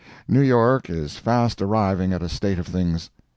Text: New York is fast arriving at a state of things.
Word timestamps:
New 0.27 0.41
York 0.41 0.89
is 0.89 1.17
fast 1.19 1.61
arriving 1.61 2.11
at 2.11 2.23
a 2.23 2.27
state 2.27 2.57
of 2.57 2.65
things. 2.65 3.11